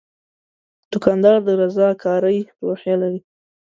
دوکاندار 0.91 1.35
د 1.45 1.47
رضاکارۍ 1.61 2.39
روحیه 2.65 2.95
لري. 3.01 3.19